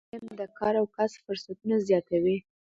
علم 0.13 0.31
د 0.41 0.43
کار 0.57 0.73
او 0.81 0.85
کسب 0.95 1.19
فرصتونه 1.25 1.75
زیاتوي. 1.87 2.37